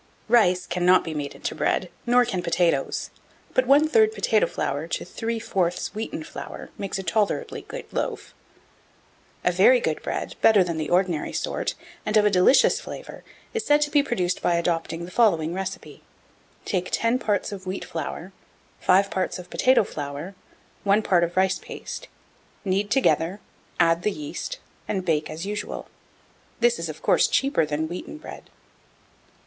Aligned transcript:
1687. 0.29 0.33
Rice 0.39 0.65
cannot 0.65 1.03
be 1.03 1.13
made 1.13 1.35
into 1.35 1.53
bread, 1.53 1.91
nor 2.07 2.25
can 2.25 2.41
potatoes; 2.41 3.11
but 3.53 3.67
one 3.67 3.87
third 3.87 4.11
potato 4.11 4.47
flour 4.47 4.87
to 4.87 5.05
three 5.05 5.37
fourths 5.37 5.93
wheaten 5.93 6.23
flour 6.23 6.71
makes 6.75 6.97
a 6.97 7.03
tolerably 7.03 7.61
good 7.67 7.85
loaf. 7.93 8.33
1688. 9.43 9.53
A 9.53 9.55
very 9.55 9.79
good 9.79 10.01
bread, 10.01 10.35
better 10.41 10.63
than 10.63 10.77
the 10.77 10.89
ordinary 10.89 11.31
sort, 11.31 11.75
and 12.03 12.17
of 12.17 12.25
a 12.25 12.31
delicious 12.31 12.81
flavour, 12.81 13.23
is 13.53 13.63
said 13.63 13.79
to 13.83 13.91
be 13.91 14.01
produced 14.01 14.41
by 14.41 14.55
adopting 14.55 15.05
the 15.05 15.11
following 15.11 15.53
recipe: 15.53 16.01
Take 16.65 16.89
ten 16.91 17.19
parts 17.19 17.51
of 17.51 17.67
wheat 17.67 17.85
flour, 17.85 18.31
five 18.79 19.11
parts 19.11 19.37
of 19.37 19.51
potato 19.51 19.83
flour, 19.83 20.33
one 20.83 21.03
part 21.03 21.23
of 21.23 21.37
rice 21.37 21.59
paste; 21.59 22.07
knead 22.65 22.89
together, 22.89 23.39
add 23.79 24.01
the 24.01 24.09
yeast, 24.09 24.57
and 24.87 25.05
bake 25.05 25.29
as 25.29 25.45
usual. 25.45 25.87
This 26.59 26.79
is, 26.79 26.89
of 26.89 27.03
course, 27.03 27.27
cheaper 27.27 27.67
than 27.67 27.87
wheaten 27.87 28.17
bread. 28.17 28.49